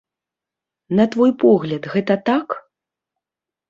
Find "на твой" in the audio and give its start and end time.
1.01-1.31